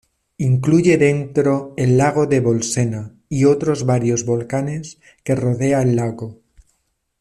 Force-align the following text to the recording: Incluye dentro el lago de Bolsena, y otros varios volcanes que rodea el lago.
Incluye 0.39 0.97
dentro 0.97 1.75
el 1.77 1.95
lago 1.99 2.25
de 2.25 2.39
Bolsena, 2.39 3.13
y 3.29 3.45
otros 3.45 3.85
varios 3.85 4.25
volcanes 4.25 4.99
que 5.23 5.35
rodea 5.35 5.83
el 5.83 5.95
lago. 5.95 6.39